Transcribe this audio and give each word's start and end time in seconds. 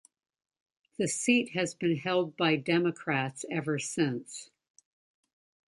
The 0.97 1.07
seat 1.07 1.51
has 1.51 1.75
been 1.75 1.95
held 1.95 2.35
by 2.35 2.55
Democrats 2.55 3.45
ever 3.51 3.77
since. 3.77 4.49